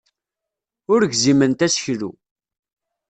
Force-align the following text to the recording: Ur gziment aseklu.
Ur 0.93 1.01
gziment 1.11 1.59
aseklu. 1.65 2.11